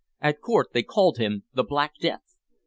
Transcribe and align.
"At 0.19 0.41
court 0.41 0.69
they 0.73 0.81
called 0.81 1.19
him 1.19 1.43
the 1.53 1.63
Black 1.63 1.93
Death. 2.01 2.33